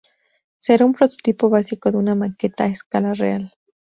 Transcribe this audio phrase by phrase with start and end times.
[0.57, 3.53] Será un prototipo básico de una maqueta a escala real.